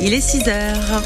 Il 0.00 0.12
est 0.12 0.20
6 0.20 0.48
heures. 0.48 1.02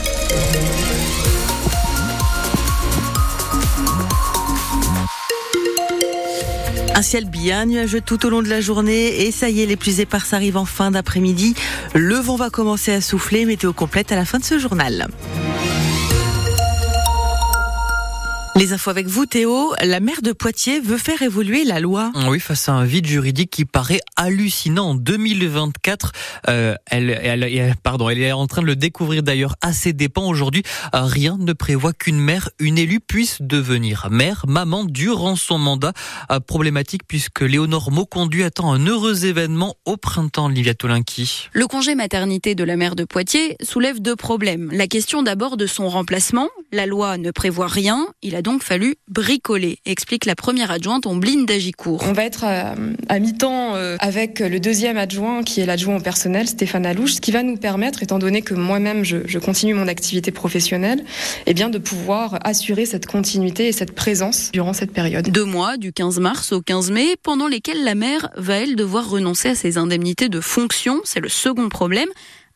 Un 6.94 7.02
ciel 7.02 7.26
bien 7.26 7.66
nuageux 7.66 8.00
tout 8.00 8.24
au 8.24 8.30
long 8.30 8.40
de 8.40 8.48
la 8.48 8.62
journée 8.62 9.26
et 9.26 9.32
ça 9.32 9.50
y 9.50 9.60
est, 9.60 9.66
les 9.66 9.76
pluies 9.76 10.00
éparses 10.00 10.32
arrivent 10.32 10.56
en 10.56 10.64
fin 10.64 10.92
d'après-midi. 10.92 11.54
Le 11.92 12.14
vent 12.14 12.36
va 12.36 12.48
commencer 12.48 12.90
à 12.90 13.02
souffler, 13.02 13.44
météo 13.44 13.74
complète 13.74 14.12
à 14.12 14.16
la 14.16 14.24
fin 14.24 14.38
de 14.38 14.44
ce 14.44 14.58
journal. 14.58 15.08
Les 18.56 18.72
infos 18.72 18.90
avec 18.90 19.08
vous, 19.08 19.26
Théo. 19.26 19.74
La 19.82 19.98
maire 19.98 20.22
de 20.22 20.30
Poitiers 20.30 20.78
veut 20.78 20.96
faire 20.96 21.22
évoluer 21.22 21.64
la 21.64 21.80
loi. 21.80 22.12
Oui, 22.28 22.38
face 22.38 22.68
à 22.68 22.72
un 22.72 22.84
vide 22.84 23.04
juridique 23.04 23.50
qui 23.50 23.64
paraît 23.64 24.00
hallucinant. 24.14 24.90
En 24.90 24.94
2024, 24.94 26.12
euh, 26.48 26.76
elle, 26.86 27.10
elle, 27.10 27.74
pardon, 27.82 28.08
elle 28.08 28.22
est 28.22 28.30
en 28.30 28.46
train 28.46 28.62
de 28.62 28.68
le 28.68 28.76
découvrir 28.76 29.24
d'ailleurs 29.24 29.56
à 29.60 29.72
ses 29.72 29.92
dépens. 29.92 30.28
Aujourd'hui, 30.28 30.62
rien 30.92 31.36
ne 31.40 31.52
prévoit 31.52 31.92
qu'une 31.92 32.20
mère, 32.20 32.48
une 32.60 32.78
élue, 32.78 33.00
puisse 33.00 33.38
devenir 33.40 34.06
mère, 34.12 34.44
maman 34.46 34.84
durant 34.84 35.34
son 35.34 35.58
mandat. 35.58 35.92
Euh, 36.30 36.38
problématique 36.38 37.02
puisque 37.08 37.40
Léonore 37.40 37.90
Mauconduit 37.90 38.44
attend 38.44 38.72
un 38.72 38.86
heureux 38.86 39.26
événement 39.26 39.74
au 39.84 39.96
printemps, 39.96 40.46
Livia 40.46 40.74
Tolinki. 40.74 41.48
Le 41.52 41.66
congé 41.66 41.96
maternité 41.96 42.54
de 42.54 42.62
la 42.62 42.76
maire 42.76 42.94
de 42.94 43.02
Poitiers 43.02 43.56
soulève 43.64 44.00
deux 44.00 44.14
problèmes. 44.14 44.70
La 44.72 44.86
question 44.86 45.24
d'abord 45.24 45.56
de 45.56 45.66
son 45.66 45.88
remplacement. 45.88 46.48
La 46.70 46.86
loi 46.86 47.18
ne 47.18 47.32
prévoit 47.32 47.66
rien. 47.66 48.06
Il 48.22 48.36
a 48.36 48.42
donc 48.44 48.62
fallu 48.62 48.94
bricoler, 49.08 49.78
explique 49.86 50.26
la 50.26 50.36
première 50.36 50.70
adjointe 50.70 51.06
Ombline 51.06 51.46
d'Agicourt. 51.46 52.04
On 52.06 52.12
va 52.12 52.24
être 52.24 52.44
à, 52.44 53.18
mi-temps 53.18 53.74
euh, 53.74 53.96
avec 53.98 54.38
le 54.38 54.60
deuxième 54.60 54.98
adjoint 54.98 55.42
qui 55.42 55.60
est 55.60 55.66
l'adjoint 55.66 55.96
au 55.96 56.00
personnel, 56.00 56.46
Stéphane 56.46 56.86
Alouche, 56.86 57.14
ce 57.14 57.20
qui 57.20 57.32
va 57.32 57.42
nous 57.42 57.56
permettre, 57.56 58.02
étant 58.02 58.20
donné 58.20 58.42
que 58.42 58.54
moi-même 58.54 59.02
je, 59.02 59.38
continue 59.38 59.74
mon 59.74 59.88
activité 59.88 60.30
professionnelle, 60.30 61.02
eh 61.46 61.54
bien 61.54 61.70
de 61.70 61.78
pouvoir 61.78 62.38
assurer 62.44 62.86
cette 62.86 63.06
continuité 63.06 63.68
et 63.68 63.72
cette 63.72 63.94
présence 63.94 64.52
durant 64.52 64.74
cette 64.74 64.92
période. 64.92 65.30
Deux 65.30 65.44
mois, 65.44 65.76
du 65.78 65.92
15 65.92 66.20
mars 66.20 66.52
au 66.52 66.60
15 66.60 66.90
mai, 66.90 67.16
pendant 67.22 67.48
lesquels 67.48 67.82
la 67.82 67.94
mère 67.94 68.28
va 68.36 68.56
elle 68.56 68.76
devoir 68.76 69.08
renoncer 69.08 69.48
à 69.48 69.54
ses 69.54 69.78
indemnités 69.78 70.28
de 70.28 70.40
fonction. 70.40 71.00
C'est 71.04 71.20
le 71.20 71.30
second 71.30 71.70
problème 71.70 72.08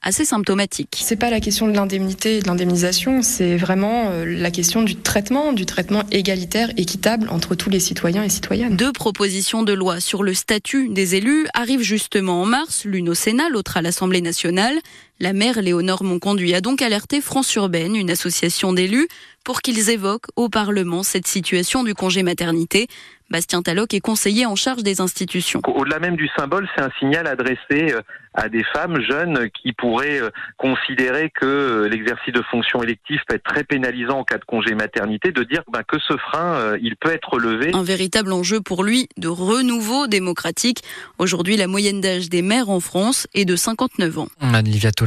assez 0.02 0.24
symptomatique. 0.24 0.96
C'est 1.00 1.16
pas 1.16 1.30
la 1.30 1.40
question 1.40 1.66
de 1.66 1.72
l'indemnité 1.72 2.36
et 2.36 2.40
de 2.40 2.46
l'indemnisation, 2.46 3.22
c'est 3.22 3.56
vraiment 3.56 4.10
euh, 4.10 4.24
la 4.24 4.50
question 4.50 4.82
du 4.82 4.96
traitement, 4.96 5.52
du 5.52 5.66
traitement 5.66 6.04
égalitaire, 6.10 6.70
équitable 6.76 7.28
entre 7.30 7.54
tous 7.54 7.70
les 7.70 7.80
citoyens 7.80 8.22
et 8.22 8.28
citoyennes. 8.28 8.76
Deux 8.76 8.92
propositions 8.92 9.62
de 9.62 9.72
loi 9.72 10.00
sur 10.00 10.22
le 10.22 10.34
statut 10.34 10.88
des 10.88 11.16
élus 11.16 11.46
arrivent 11.54 11.82
justement 11.82 12.42
en 12.42 12.46
mars, 12.46 12.84
l'une 12.84 13.08
au 13.08 13.14
Sénat, 13.14 13.48
l'autre 13.50 13.76
à 13.76 13.82
l'Assemblée 13.82 14.22
nationale. 14.22 14.78
La 15.20 15.32
maire 15.32 15.60
Léonore 15.60 16.04
Monconduit 16.04 16.54
a 16.54 16.60
donc 16.60 16.80
alerté 16.80 17.20
France 17.20 17.52
Urbaine, 17.56 17.96
une 17.96 18.08
association 18.08 18.72
d'élus, 18.72 19.08
pour 19.44 19.62
qu'ils 19.62 19.90
évoquent 19.90 20.28
au 20.36 20.48
Parlement 20.48 21.02
cette 21.02 21.26
situation 21.26 21.82
du 21.82 21.94
congé 21.94 22.22
maternité. 22.22 22.86
Bastien 23.30 23.60
Talloc 23.60 23.92
est 23.92 24.00
conseiller 24.00 24.46
en 24.46 24.56
charge 24.56 24.82
des 24.82 25.00
institutions. 25.00 25.60
Au-delà 25.66 25.98
même 25.98 26.16
du 26.16 26.28
symbole, 26.38 26.66
c'est 26.74 26.82
un 26.82 26.90
signal 26.98 27.26
adressé 27.26 27.92
euh, 27.92 28.00
à 28.32 28.48
des 28.48 28.64
femmes 28.72 29.02
jeunes 29.02 29.50
qui 29.50 29.72
pourraient 29.74 30.20
euh, 30.20 30.30
considérer 30.56 31.30
que 31.30 31.44
euh, 31.44 31.88
l'exercice 31.88 32.32
de 32.32 32.40
fonctions 32.50 32.82
électives 32.82 33.20
peut 33.28 33.34
être 33.34 33.44
très 33.44 33.64
pénalisant 33.64 34.20
en 34.20 34.24
cas 34.24 34.38
de 34.38 34.44
congé 34.46 34.74
maternité, 34.74 35.30
de 35.30 35.42
dire 35.42 35.62
ben, 35.70 35.82
que 35.82 35.98
ce 35.98 36.16
frein, 36.16 36.76
il 36.80 36.96
peut 36.96 37.12
être 37.12 37.38
levé. 37.38 37.70
Un 37.74 37.82
véritable 37.82 38.32
enjeu 38.32 38.62
pour 38.62 38.82
lui 38.82 39.08
de 39.18 39.28
renouveau 39.28 40.06
démocratique. 40.06 40.82
Aujourd'hui, 41.18 41.56
la 41.56 41.66
moyenne 41.66 42.00
d'âge 42.00 42.30
des 42.30 42.40
maires 42.40 42.70
en 42.70 42.80
France 42.80 43.26
est 43.34 43.44
de 43.44 43.56
59 43.56 44.18
ans. 44.18 44.28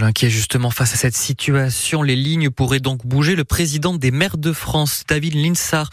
Est 0.02 0.30
justement 0.30 0.72
face 0.72 0.94
à 0.94 0.98
cette 0.98 1.16
situation. 1.16 2.02
Les 2.02 2.16
lignes 2.16 2.50
pourraient 2.50 2.80
donc 2.80 3.06
bouger. 3.06 3.36
Le 3.36 3.44
président 3.44 3.94
des 3.94 4.10
maires 4.10 4.38
de 4.38 4.52
France, 4.52 5.04
David 5.08 5.36
Linsar, 5.36 5.90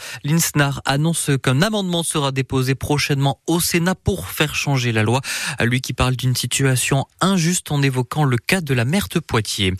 annonce 0.86 1.30
qu'un 1.42 1.60
amendement 1.60 2.02
sera 2.02 2.32
déposé 2.32 2.74
prochainement 2.74 3.38
au 3.46 3.60
Sénat 3.60 3.94
pour 3.94 4.28
faire 4.28 4.54
changer 4.54 4.92
la 4.92 5.02
loi. 5.02 5.20
Lui 5.60 5.82
qui 5.82 5.92
parle 5.92 6.16
d'une 6.16 6.34
situation 6.34 7.04
injuste 7.20 7.70
en 7.70 7.82
évoquant 7.82 8.24
le 8.24 8.38
cas 8.38 8.62
de 8.62 8.72
la 8.72 8.86
maire 8.86 9.08
de 9.10 9.18
Poitiers. 9.18 9.74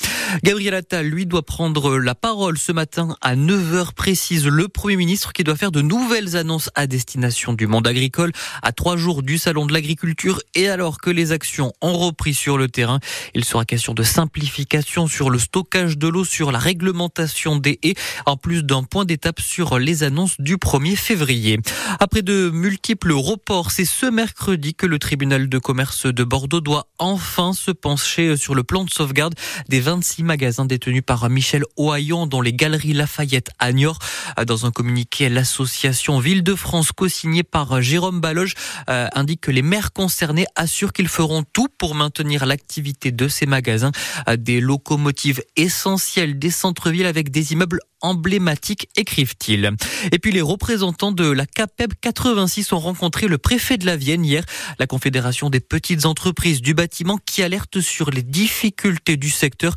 Gabriel 0.45 0.75
Attal, 0.75 1.07
lui, 1.07 1.25
doit 1.25 1.45
prendre 1.45 1.97
la 1.99 2.15
parole 2.15 2.59
ce 2.59 2.73
matin 2.73 3.17
à 3.23 3.35
9h 3.35 3.95
précise. 3.95 4.47
Le 4.47 4.69
Premier 4.69 4.97
ministre 4.97 5.33
qui 5.33 5.43
doit 5.43 5.57
faire 5.57 5.73
de 5.73 5.81
nouvelles 5.81 6.37
annonces 6.37 6.71
à 6.75 6.87
destination 6.87 7.55
du 7.55 7.67
monde 7.67 7.87
agricole 7.87 8.33
à 8.63 8.73
trois 8.73 8.97
jours 8.97 9.23
du 9.23 9.39
Salon 9.39 9.65
de 9.65 9.73
l'agriculture 9.73 10.41
et 10.55 10.69
alors 10.69 10.99
que 10.99 11.11
les 11.11 11.33
actions 11.33 11.73
ont 11.81 11.97
repris 11.97 12.35
sur 12.35 12.59
le 12.59 12.69
terrain, 12.69 13.01
il 13.35 13.45
sera 13.45 13.65
question 13.65 13.95
de 13.95 14.03
simplification 14.19 15.07
sur 15.07 15.31
le 15.31 15.39
stockage 15.39 15.97
de 15.97 16.09
l'eau, 16.09 16.25
sur 16.25 16.51
la 16.51 16.59
réglementation 16.59 17.55
des 17.55 17.79
haies, 17.85 17.95
en 18.27 18.37
plus 18.37 18.65
d'un 18.65 18.83
point 18.83 19.05
d'étape 19.05 19.41
sur 19.41 19.79
les 19.79 20.03
annonces 20.03 20.41
du 20.41 20.57
1er 20.57 20.97
février. 20.97 21.61
Après 22.01 22.23
de 22.23 22.51
multiples 22.51 23.13
reports, 23.13 23.71
c'est 23.71 23.85
ce 23.85 24.07
mercredi 24.07 24.75
que 24.75 24.87
le 24.87 24.99
tribunal 24.99 25.49
de 25.49 25.59
commerce 25.59 26.07
de 26.07 26.25
Bordeaux 26.25 26.61
doit 26.61 26.89
enfin 26.99 27.53
se 27.53 27.71
pencher 27.71 28.37
sur 28.37 28.57
le 28.57 28.65
plan 28.65 28.83
de 28.83 28.91
sauvegarde 28.91 29.37
des 29.69 29.79
26 29.79 30.25
magasins 30.25 30.65
détenus 30.65 31.05
par 31.07 31.31
Michel 31.31 31.63
Ohaillon 31.77 32.27
dans 32.27 32.41
les 32.41 32.53
galeries 32.53 32.95
Lafayette 32.95 33.51
à 33.61 33.73
Niort. 33.73 34.01
Dans 34.49 34.67
un 34.67 34.73
communiqué, 34.73 35.29
l'association 35.29 36.19
Ville 36.19 36.43
de 36.43 36.57
France 36.57 36.91
co-signée 36.91 37.45
par 37.45 37.81
Jérôme 37.83 38.21
Baloge 38.21 38.55
euh, 38.91 39.07
indique 39.15 39.43
que 39.43 39.53
les 39.53 39.63
maires 39.63 39.93
concernés 39.93 40.47
assurent 40.57 40.93
qu'ils 40.93 41.07
feront 41.07 41.45
tout 41.53 41.69
pour 41.79 41.95
maintenir 41.95 42.47
l'activité 42.47 43.13
de 43.13 43.29
ces 43.29 43.47
magasins 43.47 43.93
des 44.39 44.61
locomotives 44.61 45.43
essentielles 45.57 46.39
des 46.39 46.51
centres-villes 46.51 47.07
avec 47.07 47.31
des 47.31 47.53
immeubles 47.53 47.81
emblématiques, 48.01 48.89
écrivent-ils. 48.97 49.71
Et 50.13 50.19
puis 50.19 50.33
les 50.33 50.41
représentants 50.41 51.13
de 51.13 51.29
la 51.31 51.47
CAPEB 51.47 51.93
86 52.01 52.73
ont 52.73 52.79
rencontré 52.79 53.29
le 53.29 53.39
préfet 53.39 53.77
de 53.77 53.87
la 53.87 53.97
Vienne 53.97 54.25
hier, 54.25 54.45
la 54.79 54.87
Confédération 54.87 55.51
des 55.51 55.61
petites 55.61 56.07
entreprises 56.07 56.63
du 56.63 56.75
bâtiment 56.75 57.19
qui 57.25 57.43
alerte 57.43 57.81
sur 57.81 58.11
les 58.11 58.23
difficultés 58.23 59.17
du 59.17 59.31
secteur 59.31 59.75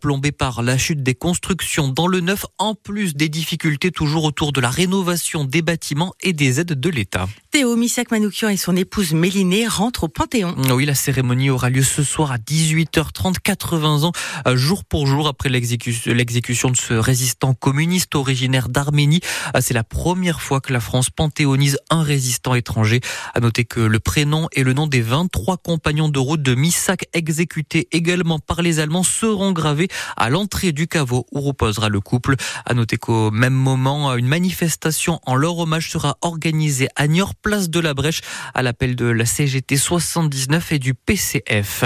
plombé 0.00 0.32
par 0.32 0.62
la 0.62 0.78
chute 0.78 1.02
des 1.02 1.14
constructions 1.14 1.88
dans 1.88 2.06
le 2.06 2.20
neuf, 2.20 2.46
en 2.58 2.74
plus 2.74 3.14
des 3.14 3.28
difficultés 3.28 3.90
toujours 3.90 4.24
autour 4.24 4.52
de 4.52 4.60
la 4.60 4.70
rénovation 4.70 5.44
des 5.44 5.62
bâtiments 5.62 6.14
et 6.22 6.32
des 6.32 6.60
aides 6.60 6.78
de 6.78 6.88
l'État. 6.88 7.28
Théo 7.50 7.76
Missak 7.76 8.10
Manoukian 8.10 8.48
et 8.48 8.56
son 8.56 8.76
épouse 8.76 9.12
Mélinée 9.12 9.66
rentrent 9.68 10.04
au 10.04 10.08
Panthéon. 10.08 10.54
Oui, 10.72 10.86
la 10.86 10.94
cérémonie 10.94 11.50
aura 11.50 11.70
lieu 11.70 11.82
ce 11.82 12.02
soir 12.02 12.32
à 12.32 12.38
18h30, 12.38 13.36
80 13.42 14.02
ans, 14.04 14.12
euh, 14.46 14.56
jour 14.56 14.84
pour 14.84 15.06
jour 15.06 15.28
après 15.28 15.48
l'exécution 15.48 16.70
de 16.70 16.76
ce 16.76 16.94
résistant 16.94 17.54
communiste 17.64 18.14
originaire 18.14 18.68
d'Arménie. 18.68 19.20
Euh, 19.56 19.60
c'est 19.62 19.72
la 19.72 19.84
première 19.84 20.42
fois 20.42 20.60
que 20.60 20.70
la 20.70 20.80
France 20.80 21.08
panthéonise 21.08 21.78
un 21.88 22.02
résistant 22.02 22.54
étranger. 22.54 23.00
À 23.32 23.40
noter 23.40 23.64
que 23.64 23.80
le 23.80 24.00
prénom 24.00 24.48
et 24.52 24.62
le 24.62 24.74
nom 24.74 24.86
des 24.86 25.00
23 25.00 25.56
compagnons 25.56 26.10
de 26.10 26.18
route 26.18 26.42
de 26.42 26.54
Missak 26.54 27.06
exécutés 27.14 27.88
également 27.90 28.38
par 28.38 28.60
les 28.60 28.80
Allemands 28.80 29.02
seront 29.02 29.52
gravés 29.52 29.88
à 30.18 30.28
l'entrée 30.28 30.72
du 30.72 30.88
caveau 30.88 31.24
où 31.32 31.40
reposera 31.40 31.88
le 31.88 32.02
couple. 32.02 32.36
À 32.66 32.74
noter 32.74 32.98
qu'au 32.98 33.30
même 33.30 33.54
moment, 33.54 34.14
une 34.14 34.28
manifestation 34.28 35.18
en 35.24 35.34
leur 35.34 35.56
hommage 35.56 35.90
sera 35.90 36.18
organisée 36.20 36.88
à 36.96 37.06
Niort 37.06 37.34
place 37.34 37.70
de 37.70 37.80
la 37.80 37.94
Brèche 37.94 38.20
à 38.52 38.62
l'appel 38.62 38.94
de 38.94 39.06
la 39.06 39.24
CGT 39.24 39.78
79 39.78 40.72
et 40.72 40.78
du 40.78 40.92
PCF. 40.92 41.84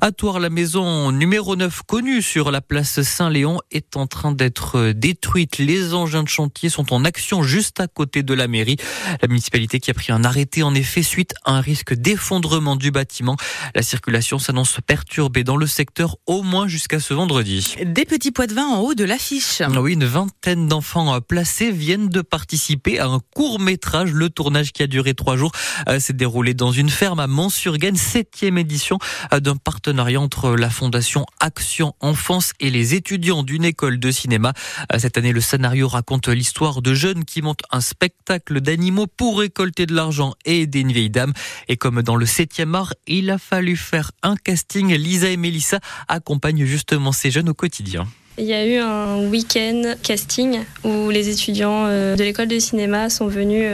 À 0.00 0.10
Toire, 0.10 0.40
la 0.40 0.50
maison 0.50 1.12
numéro 1.12 1.54
9 1.54 1.82
connue 1.86 2.20
sur 2.20 2.50
la 2.50 2.60
place 2.60 3.02
Saint-Léon 3.02 3.60
est 3.70 3.96
en 3.96 4.08
train 4.08 4.32
d'être 4.32 4.90
détruite. 4.90 5.19
Les 5.58 5.94
engins 5.94 6.22
de 6.22 6.28
chantier 6.28 6.68
sont 6.68 6.92
en 6.92 7.04
action 7.04 7.42
juste 7.42 7.80
à 7.80 7.86
côté 7.86 8.22
de 8.22 8.34
la 8.34 8.48
mairie. 8.48 8.76
La 9.22 9.28
municipalité 9.28 9.80
qui 9.80 9.90
a 9.90 9.94
pris 9.94 10.12
un 10.12 10.24
arrêté 10.24 10.62
en 10.62 10.74
effet 10.74 11.02
suite 11.02 11.34
à 11.44 11.52
un 11.52 11.60
risque 11.60 11.94
d'effondrement 11.94 12.76
du 12.76 12.90
bâtiment. 12.90 13.36
La 13.74 13.82
circulation 13.82 14.38
s'annonce 14.38 14.78
perturbée 14.86 15.44
dans 15.44 15.56
le 15.56 15.66
secteur 15.66 16.16
au 16.26 16.42
moins 16.42 16.66
jusqu'à 16.68 17.00
ce 17.00 17.14
vendredi. 17.14 17.74
Des 17.84 18.04
petits 18.04 18.32
poids 18.32 18.46
de 18.46 18.54
vin 18.54 18.66
en 18.66 18.80
haut 18.80 18.94
de 18.94 19.04
l'affiche. 19.04 19.62
Oui, 19.76 19.92
une 19.92 20.04
vingtaine 20.04 20.66
d'enfants 20.66 21.20
placés 21.20 21.70
viennent 21.70 22.08
de 22.08 22.22
participer 22.22 22.98
à 22.98 23.06
un 23.06 23.20
court 23.34 23.60
métrage. 23.60 24.12
Le 24.12 24.30
tournage 24.30 24.72
qui 24.72 24.82
a 24.82 24.86
duré 24.86 25.14
trois 25.14 25.36
jours. 25.36 25.52
Euh, 25.88 26.00
s'est 26.00 26.12
déroulé 26.12 26.54
dans 26.54 26.72
une 26.72 26.90
ferme 26.90 27.20
à 27.20 27.26
Mont-sur-Gaine, 27.26 27.96
septième 27.96 28.58
édition 28.58 28.98
euh, 29.32 29.40
d'un 29.40 29.56
partenariat 29.56 30.20
entre 30.20 30.50
la 30.56 30.70
Fondation 30.70 31.26
Action 31.40 31.94
Enfance 32.00 32.52
et 32.60 32.70
les 32.70 32.94
étudiants 32.94 33.42
d'une 33.42 33.64
école 33.64 33.98
de 33.98 34.10
cinéma. 34.10 34.52
Euh, 34.92 34.98
cette 35.10 35.18
année, 35.18 35.32
le 35.32 35.40
scénario 35.40 35.88
raconte 35.88 36.28
l'histoire 36.28 36.82
de 36.82 36.94
jeunes 36.94 37.24
qui 37.24 37.42
montent 37.42 37.64
un 37.72 37.80
spectacle 37.80 38.60
d'animaux 38.60 39.08
pour 39.08 39.40
récolter 39.40 39.84
de 39.84 39.92
l'argent 39.92 40.34
et 40.44 40.60
aider 40.60 40.82
une 40.82 40.92
vieille 40.92 41.10
dame. 41.10 41.32
Et 41.66 41.76
comme 41.76 42.00
dans 42.02 42.14
le 42.14 42.26
septième 42.26 42.76
art, 42.76 42.94
il 43.08 43.28
a 43.30 43.36
fallu 43.36 43.74
faire 43.74 44.12
un 44.22 44.36
casting. 44.36 44.94
Lisa 44.94 45.28
et 45.28 45.36
Mélissa 45.36 45.80
accompagnent 46.06 46.64
justement 46.64 47.10
ces 47.10 47.32
jeunes 47.32 47.48
au 47.48 47.54
quotidien. 47.54 48.06
Il 48.38 48.44
y 48.44 48.52
a 48.52 48.64
eu 48.64 48.76
un 48.76 49.26
week-end 49.26 49.94
casting 50.00 50.60
où 50.84 51.10
les 51.10 51.28
étudiants 51.28 51.88
de 51.88 52.22
l'école 52.22 52.46
de 52.46 52.60
cinéma 52.60 53.10
sont 53.10 53.26
venus 53.26 53.66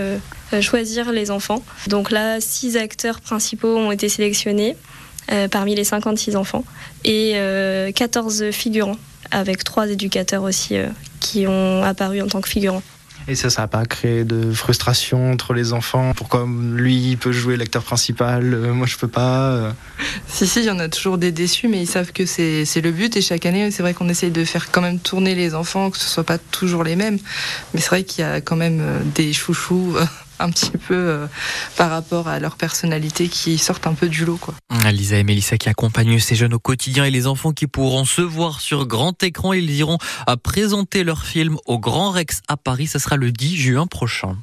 choisir 0.62 1.12
les 1.12 1.30
enfants. 1.30 1.62
Donc 1.88 2.10
là, 2.10 2.40
six 2.40 2.78
acteurs 2.78 3.20
principaux 3.20 3.76
ont 3.76 3.92
été 3.92 4.08
sélectionnés. 4.08 4.74
parmi 5.50 5.74
les 5.74 5.84
56 5.84 6.34
enfants 6.34 6.64
et 7.04 7.34
14 7.94 8.52
figurants 8.52 8.96
avec 9.36 9.64
trois 9.64 9.88
éducateurs 9.88 10.42
aussi 10.42 10.76
qui 11.20 11.46
ont 11.46 11.82
apparu 11.82 12.22
en 12.22 12.26
tant 12.26 12.40
que 12.40 12.48
figurants. 12.48 12.82
Et 13.28 13.34
ça, 13.34 13.50
ça 13.50 13.62
n'a 13.62 13.68
pas 13.68 13.84
créé 13.86 14.24
de 14.24 14.52
frustration 14.52 15.32
entre 15.32 15.52
les 15.52 15.72
enfants? 15.72 16.12
Pourquoi 16.14 16.46
lui, 16.46 17.10
il 17.10 17.18
peut 17.18 17.32
jouer 17.32 17.56
l'acteur 17.56 17.82
principal, 17.82 18.54
euh, 18.54 18.72
moi 18.72 18.86
je 18.86 18.96
peux 18.96 19.08
pas 19.08 19.48
euh? 19.48 19.72
Si, 20.28 20.46
si, 20.46 20.60
il 20.60 20.66
y 20.66 20.70
en 20.70 20.78
a 20.78 20.88
toujours 20.88 21.18
des 21.18 21.32
déçus, 21.32 21.66
mais 21.66 21.82
ils 21.82 21.88
savent 21.88 22.12
que 22.12 22.24
c'est 22.24 22.80
le 22.80 22.92
but. 22.92 23.16
Et 23.16 23.22
chaque 23.22 23.44
année, 23.44 23.70
c'est 23.72 23.82
vrai 23.82 23.94
qu'on 23.94 24.08
essaye 24.08 24.30
de 24.30 24.44
faire 24.44 24.70
quand 24.70 24.80
même 24.80 25.00
tourner 25.00 25.34
les 25.34 25.56
enfants, 25.56 25.90
que 25.90 25.98
ce 25.98 26.08
soit 26.08 26.24
pas 26.24 26.38
toujours 26.38 26.84
les 26.84 26.94
mêmes. 26.94 27.18
Mais 27.74 27.80
c'est 27.80 27.88
vrai 27.88 28.04
qu'il 28.04 28.22
y 28.22 28.28
a 28.28 28.40
quand 28.40 28.56
même 28.56 28.78
euh, 28.80 29.00
des 29.16 29.32
chouchous 29.32 29.96
un 30.38 30.50
petit 30.50 30.70
peu 30.70 30.94
euh, 30.94 31.26
par 31.76 31.90
rapport 31.90 32.28
à 32.28 32.38
leur 32.38 32.56
personnalité 32.56 33.28
qui 33.28 33.58
sortent 33.58 33.86
un 33.86 33.94
peu 33.94 34.08
du 34.08 34.24
lot. 34.24 34.36
Quoi. 34.36 34.54
Lisa 34.92 35.16
et 35.16 35.24
Mélissa 35.24 35.58
qui 35.58 35.68
accompagnent 35.68 36.18
ces 36.18 36.34
jeunes 36.34 36.54
au 36.54 36.58
quotidien 36.58 37.04
et 37.04 37.10
les 37.10 37.26
enfants 37.26 37.52
qui 37.52 37.66
pourront 37.66 38.04
se 38.04 38.22
voir 38.22 38.60
sur 38.60 38.86
grand 38.86 39.22
écran. 39.22 39.52
Ils 39.52 39.70
iront 39.72 39.98
à 40.26 40.36
présenter 40.36 41.04
leur 41.04 41.24
film 41.24 41.56
au 41.66 41.78
Grand 41.78 42.10
Rex 42.10 42.42
à 42.48 42.56
Paris. 42.56 42.86
Ce 42.86 42.98
sera 42.98 43.16
le 43.16 43.32
10 43.32 43.56
juin 43.56 43.86
prochain. 43.86 44.36